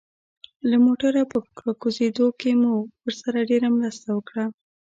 [0.69, 4.45] له موټره په راکوزېدو کې مو ورسره ډېره مرسته وکړه.